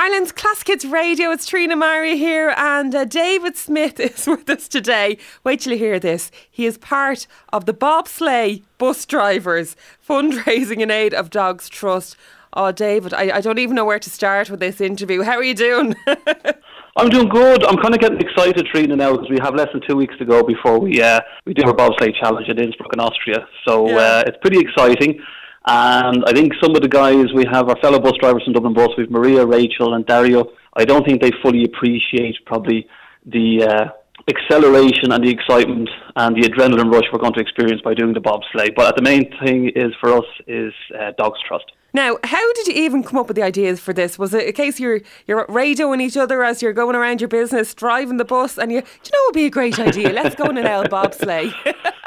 [0.00, 1.30] Ireland's Classic Hits Radio.
[1.30, 5.18] It's Trina Maria here, and uh, David Smith is with us today.
[5.44, 6.30] Wait till you hear this.
[6.50, 9.76] He is part of the bobsleigh bus drivers
[10.08, 12.16] fundraising in aid of Dogs Trust.
[12.54, 15.20] Oh, David, I, I don't even know where to start with this interview.
[15.20, 15.94] How are you doing?
[16.96, 17.62] I'm doing good.
[17.66, 20.24] I'm kind of getting excited, Trina, now because we have less than two weeks to
[20.24, 23.46] go before we uh, we do our bobsleigh challenge in Innsbruck in Austria.
[23.68, 23.96] So Yeah.
[23.96, 25.20] uh, it's pretty exciting.
[25.66, 28.72] And I think some of the guys we have our fellow bus drivers from Dublin
[28.72, 28.88] Bus.
[28.96, 30.50] We've Maria, Rachael, and Dario.
[30.74, 32.88] I don't think they fully appreciate probably
[33.26, 33.88] the uh,
[34.28, 38.20] acceleration and the excitement and the adrenaline rush we're going to experience by doing the
[38.20, 38.74] bobsleigh.
[38.74, 41.72] But the main thing is for us is uh, Dogs Trust.
[41.92, 44.18] now, how did you even come up with the ideas for this?
[44.18, 47.74] Was it a case you're you're radioing each other as you're going around your business,
[47.74, 50.10] driving the bus, and you, do you know, it would be a great idea.
[50.10, 51.52] Let's go on an L bobsleigh.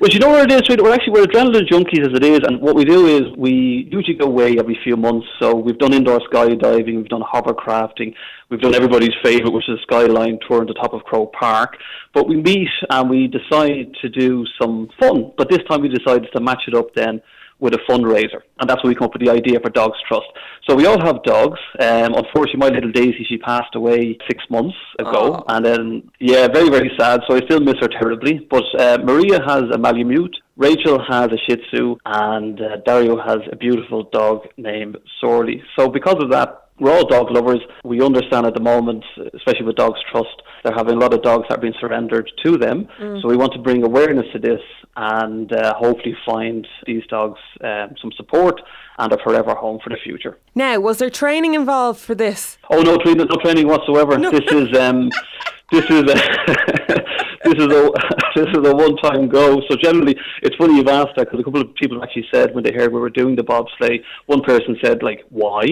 [0.00, 0.76] Well, you know what it is?
[0.78, 4.14] We're actually we're adrenaline junkies as it is, and what we do is we usually
[4.14, 5.26] go away every few months.
[5.40, 8.14] So we've done indoor skydiving, we've done hovercrafting,
[8.50, 11.76] we've done everybody's favourite, which is a skyline tour on the top of Croke Park.
[12.12, 15.32] But we meet and we decide to do some fun.
[15.36, 17.20] But this time we decided to match it up then
[17.60, 20.26] with a fundraiser, and that's where we come up with the idea for Dogs Trust.
[20.68, 21.58] So we all have dogs.
[21.80, 25.44] Um, unfortunately, my little Daisy she passed away six months ago, Oh.
[25.48, 27.20] and then yeah, very very sad.
[27.28, 28.46] So I still miss her terribly.
[28.50, 30.36] But uh, Maria has a Malamute.
[30.56, 35.62] Rachael has a Shih Tzu, and uh, Dario has a beautiful dog named Sorley.
[35.76, 37.60] So because of that, we're all dog lovers.
[37.84, 41.46] We understand at the moment, especially with Dogs Trust, they're having a lot of dogs
[41.48, 42.88] that are being surrendered to them.
[42.98, 44.60] So we want to bring awareness to this
[44.96, 48.60] and uh, hopefully find these dogs um, some support
[48.98, 50.38] and a forever home for the future.
[50.54, 52.58] now, was there training involved for this?
[52.70, 54.16] Oh no, training, no training whatsoever.
[54.16, 55.10] This is um,
[55.72, 56.04] this is a,
[57.44, 57.90] this is a
[58.36, 59.60] this is a one time go.
[59.68, 62.62] So generally, it's funny you've asked that because a couple of people actually said when
[62.62, 65.64] they heard we were doing the bobsleigh, one person said like, "Why?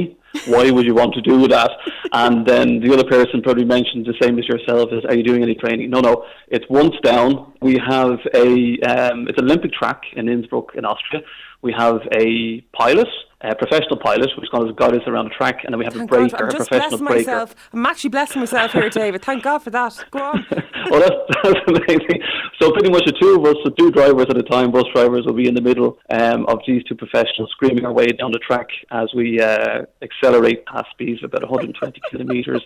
[0.47, 1.71] Why would you want to do that?"
[2.13, 5.43] And then the other person probably mentioned the same as yourself: "Is are you doing
[5.43, 6.25] any training?" No, no.
[6.49, 7.53] It's once down.
[7.61, 11.23] We have a um, it's an Olympic track in Innsbruck in Austria.
[11.63, 13.09] We have a pilot.
[13.45, 15.95] A professional pilot, who's going to guide us around the track, and then we have
[15.95, 17.31] Thank a breaker, God, I'm a professional blessing breaker.
[17.33, 17.55] myself.
[17.73, 19.23] I'm actually blessing myself here, David.
[19.23, 20.05] Thank God for that.
[20.13, 20.47] Go on.
[20.91, 22.23] well, that's, that's amazing.
[22.61, 25.27] So pretty much the two of us, the two drivers at a time, bus drivers,
[25.27, 28.39] will be in the middle um, of these two professionals screaming our way down the
[28.39, 29.83] track as we uh,
[30.23, 32.63] accelerate past speeds of about 120 kilometres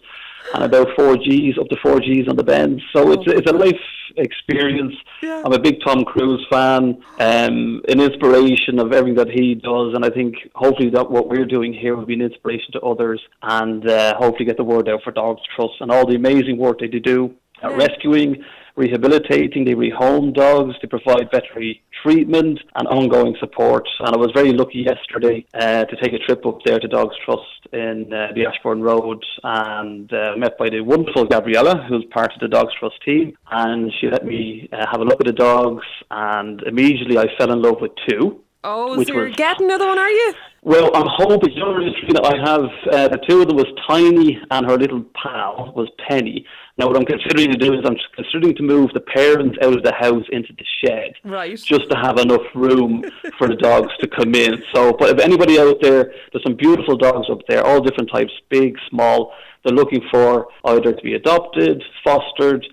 [0.55, 2.83] and about 4 Gs, up to 4 Gs on the bends.
[2.95, 3.81] So it's, it's a life
[4.17, 4.95] experience.
[5.23, 5.43] Yeah.
[5.45, 10.05] I'm a big Tom Cruise fan, um, an inspiration of everything that he does, and
[10.05, 13.89] I think hopefully that what we're doing here will be an inspiration to others and
[13.89, 16.87] uh, hopefully get the word out for Dogs Trust and all the amazing work they
[16.87, 18.45] do at rescuing,
[18.77, 23.89] rehabilitating, they rehome dogs, they provide veterinary treatment and ongoing support.
[24.01, 27.17] And I was very lucky yesterday uh, to take a trip up there to Dogs
[27.25, 27.43] Trust
[27.73, 32.41] in uh, the Ashbourne Road and uh, met by the wonderful Gabriella, who's part of
[32.41, 33.37] the Dogs Trust team.
[33.51, 37.53] And she let me uh, have a look at the dogs, and immediately I fell
[37.53, 38.41] in love with two.
[38.69, 40.35] Oh, so you're was- getting another one, are you?
[40.63, 44.43] Well, I'm hoping, you know, Trina, I have, uh, the two of them was Tiny
[44.51, 46.45] and her little pal was Penny.
[46.77, 49.85] Now, what I'm considering to do is I'm considering to move the parents out of
[49.85, 51.13] the house into the shed.
[51.23, 51.57] Right.
[51.57, 53.05] Just to have enough room
[53.39, 54.61] for the dogs to come in.
[54.75, 58.33] So, but if anybody out there, there's some beautiful dogs up there, all different types,
[58.51, 59.33] big, small.
[59.65, 62.67] They're looking for either to be adopted, fostered,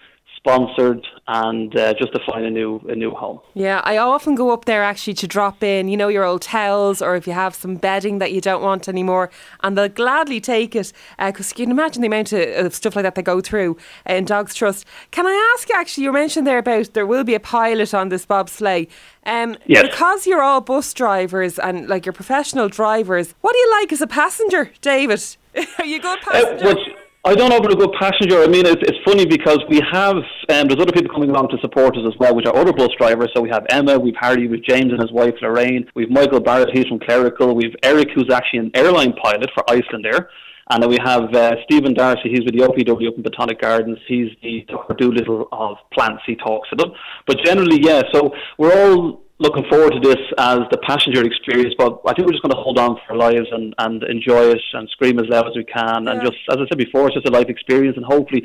[0.43, 3.39] sponsored, and uh, just to find a new a new home.
[3.53, 7.01] Yeah, I often go up there actually to drop in, you know, your old towels
[7.01, 9.29] or if you have some bedding that you don't want anymore,
[9.61, 13.03] and they'll gladly take it because you can imagine the amount of, of stuff like
[13.03, 14.85] that they go through in Dogs Trust.
[15.11, 18.25] Can I ask actually, you mentioned there about there will be a pilot on this
[18.25, 18.87] bobsleigh.
[19.25, 19.83] Um, Yes.
[19.83, 24.01] Because you're all bus drivers and like you're professional drivers, what do you like as
[24.01, 25.23] a passenger, David?
[25.79, 26.65] Are you a good Uh, passenger?
[26.65, 26.85] well,
[27.25, 28.43] I don't know about a good passenger.
[28.43, 31.57] I mean, it's, it's funny because we have, um, there's other people coming along to
[31.61, 33.31] support us as well, which are other bus drivers.
[33.33, 36.75] So we have Emma, we've Harry, we've James and his wife Lorraine, we've Michael Barrett,
[36.75, 40.27] he's from Clerical, we've Eric, who's actually an airline pilot for Icelandair.
[40.69, 43.99] And then we have uh, Stephen Darcy, he's with the OPW up in Botanic Gardens.
[44.05, 44.93] He's the Dr.
[44.95, 46.91] Doolittle of plants, he talks to them.
[47.25, 51.99] But generally, yeah, so we're all looking forward to this as the passenger experience, but
[52.05, 54.61] I think we're just going to hold on for our lives and, and enjoy it
[54.73, 56.07] and scream as loud as we can.
[56.07, 58.43] And just, as I said before, it's just a life experience and hopefully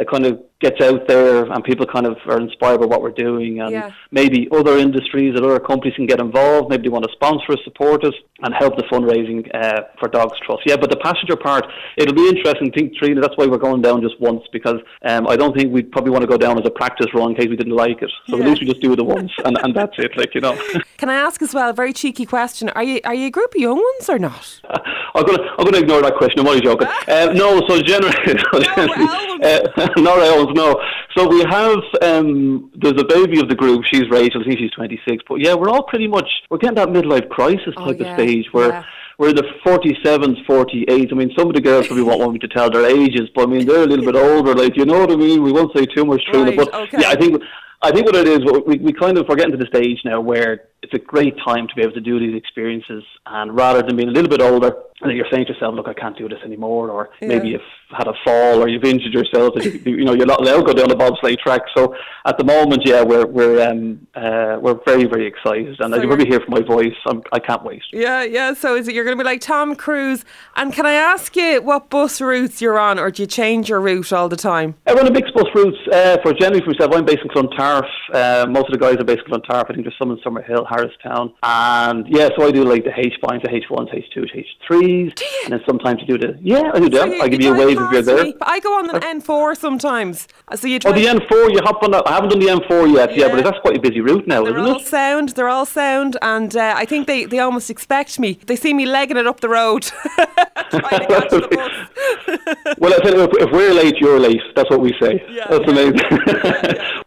[0.00, 3.10] it kind of gets out there and people kind of are inspired by what we're
[3.26, 3.90] doing and Yeah.
[4.10, 6.68] maybe other industries and other companies can get involved.
[6.70, 8.12] Maybe they want to sponsor us, support us
[8.42, 10.62] and help the fundraising uh, for Dogs Trust.
[10.66, 11.64] Yeah, but the passenger part,
[11.96, 12.70] it'll be interesting.
[12.74, 15.72] I think, Trina, that's why we're going down just once because um, I don't think
[15.72, 18.02] we'd probably want to go down as a practice run in case we didn't like
[18.02, 18.10] it.
[18.28, 18.42] So Yeah.
[18.44, 20.58] at least we just do it once and, and that's it, like, you know.
[20.98, 23.54] Can I ask as well, a very cheeky question, are you are you a group
[23.54, 24.60] of young ones or not?
[25.14, 26.40] I'm gonna I'm gonna ignore that question.
[26.40, 26.88] I'm only joking.
[27.10, 28.14] Uh, no, so generally,
[28.52, 29.04] so generally
[29.42, 30.80] uh, not Elms, no.
[31.16, 33.84] So we have um, there's a baby of the group.
[33.84, 34.42] She's Rachael.
[34.42, 35.24] I think she's 26.
[35.28, 38.18] But yeah, we're all pretty much we're getting that midlife crisis Oh, type yeah, of
[38.20, 38.68] stage where.
[38.70, 38.84] yeah.
[39.18, 41.12] We're in the 47s, 48s.
[41.12, 43.42] I mean, some of the girls probably won't want me to tell their ages, but
[43.42, 44.54] I mean, they're a little bit older.
[44.54, 45.42] Like, you know what I mean?
[45.42, 46.46] We won't say too much, Trina.
[46.46, 46.96] Right, but okay.
[47.02, 47.42] yeah, I think
[47.82, 50.22] I think what it is, we, we kind of we're getting to the stage now
[50.22, 53.96] where it's a great time to be able to do these experiences, and rather than
[53.96, 56.38] being a little bit older, and you're saying to yourself, "Look, I can't do this
[56.42, 57.58] anymore," or maybe Yeah.
[57.96, 60.72] Had a fall or you've injured yourself, you, you know you're not allowed to go
[60.72, 61.62] down the bobsleigh track.
[61.76, 61.94] So
[62.24, 66.02] at the moment, yeah, we're we're um, uh, we're very very excited, and So as
[66.02, 67.82] you probably hear from my voice, I'm, I can't wait.
[67.92, 68.54] Yeah, yeah.
[68.54, 70.24] So is it you're going to be like Tom Cruise?
[70.56, 73.80] And can I ask you what bus routes you're on, or do you change your
[73.80, 74.74] route all the time?
[74.86, 76.94] I run a mixed bus routes uh, for generally for myself.
[76.94, 77.86] I'm based in Clontarf.
[78.12, 79.66] Uh, most of the guys are based in Clontarf.
[79.68, 81.32] I think there's some in Summerhill, Harristown.
[81.42, 85.22] And yeah, so I do like the H binds, the H1s, H2s, H3s.
[85.44, 87.10] And then sometimes you do the, yeah, I do them.
[87.10, 88.24] So I give you a wave if you're there.
[88.24, 88.34] me.
[88.42, 90.28] I go on the N4 sometimes.
[90.48, 92.06] Uh, So you Oh, the N4, you hop on that.
[92.06, 93.34] I haven't done the N4 yet, yeah, Yeah.
[93.34, 94.86] but that's quite a busy route now, They're isn't all it?
[94.86, 95.30] sound.
[95.30, 98.38] They're all sound, and uh, I think they, they almost expect me.
[98.46, 99.82] They see me legging it up the road,
[100.70, 101.46] trying to catch the.
[102.78, 103.02] Well, if,
[103.44, 104.40] if we're late, you're late.
[104.56, 105.22] That's what we say.
[105.30, 105.70] Yeah, That's yeah.
[105.72, 106.00] amazing.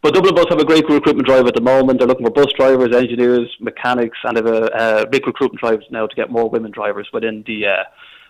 [0.02, 2.00] but Dublin Bus have a great recruitment drive at the moment.
[2.00, 6.06] They're looking for bus drivers, engineers, mechanics, and have a, a big recruitment drive now
[6.08, 7.84] to get more women drivers within the uh,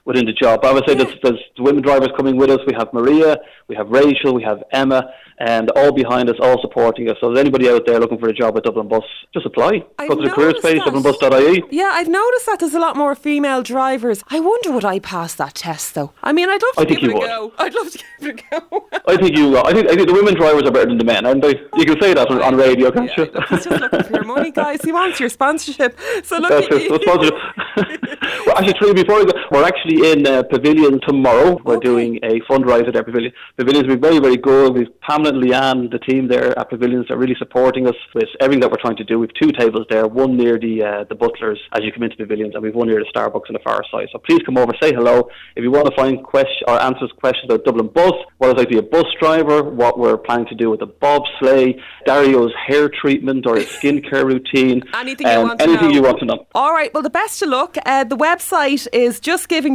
[0.05, 0.65] within the job.
[0.65, 2.59] I would say there's, there's women drivers coming with us.
[2.67, 5.03] We have Maria, we have Rachael, we have Emma,
[5.39, 7.17] and all behind us, all supporting us.
[7.21, 9.03] So, there's anybody out there looking for a job at Dublin Bus,
[9.33, 9.83] just apply.
[9.97, 10.93] I've Go to the page, that.
[10.93, 11.63] dublinbus.ie.
[11.71, 14.23] Yeah, I've noticed that there's a lot more female drivers.
[14.29, 16.11] I wonder would I pass that test though?
[16.21, 17.23] I mean, I'd love to I think it you a would.
[17.23, 17.53] go.
[17.57, 18.87] I'd love to give it a go.
[19.07, 19.57] I think you.
[19.57, 21.55] I think I think the women drivers are better than the men, aren't they?
[21.77, 23.31] You can say that on, on radio, can't Yeah, you?
[23.49, 24.81] he's just looking for your money, guys.
[24.83, 25.97] He wants your sponsorship.
[26.23, 27.05] So look That's at it.
[27.05, 27.33] positive.
[28.45, 31.59] well, actually, Trina, before we go, we're actually in uh, Pavilion tomorrow.
[31.63, 31.85] We're Okay.
[31.91, 33.31] doing a fundraiser at Pavilion.
[33.59, 34.73] Pavilion's been very, very good.
[34.73, 38.61] We've Pamela and Leanne, the team there at Pavilions, are really supporting us with everything
[38.61, 39.19] that we're trying to do.
[39.19, 42.53] We've two tables there, one near the uh, the Butlers as you come into Pavilions,
[42.55, 44.07] and we've one near the Starbucks on the far side.
[44.11, 45.27] So please come over, say hello.
[45.55, 48.69] If you want to find question or answers questions about Dublin Bus, what it's like
[48.69, 52.89] to be a bus driver, what we're planning to do with the bobsleigh, Dario's hair
[52.89, 55.93] treatment or his skincare routine, Anything you um, want to anything know.
[55.95, 56.45] you want to know.
[56.55, 57.75] All right, well, the best of luck.
[57.85, 59.19] Uh, the website is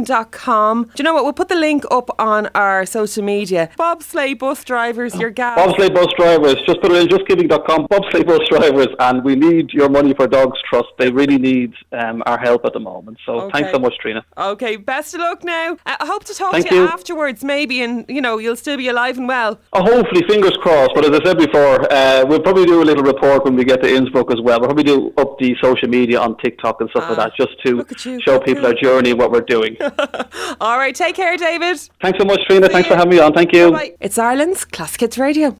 [0.09, 0.83] justgiving.com.
[0.83, 1.23] Do you know what?
[1.23, 3.69] We'll put the link up on our social media.
[3.77, 5.57] Bobsleigh bus drivers, your gas.
[5.57, 9.89] Bobsleigh bus drivers, just put it in justgiving.com, bobsleigh bus drivers, and we need your
[9.89, 10.89] money for Dogs Trust.
[10.97, 13.17] They really need um, our help at the moment.
[13.25, 13.51] So Okay.
[13.59, 14.23] thanks so much, Trina.
[14.37, 15.73] Okay, best of luck now.
[15.85, 16.87] Uh, I hope to talk Thank to you, you.
[16.87, 19.59] afterwards, maybe, and you know you'll still be alive and well.
[19.73, 20.91] Oh, hopefully, fingers crossed.
[20.95, 23.81] But as I said before, uh, we'll probably do a little report when we get
[23.83, 24.59] to Innsbruck as well.
[24.59, 27.59] We'll probably do up the social media on TikTok and stuff like Ah, that, just
[27.65, 29.77] to look at you, show people our journey and what we're doing.
[30.61, 31.77] All right, take care, David.
[32.01, 32.69] thanks so much, Trina.
[32.69, 33.33] Thanks for having me on.
[33.33, 33.71] Thank you.
[33.71, 33.93] Bye.
[33.99, 35.57] It's Ireland's Classic Hits Radio.